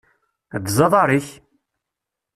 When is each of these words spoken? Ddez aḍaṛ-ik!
Ddez 0.59 0.77
aḍaṛ-ik! 0.85 1.27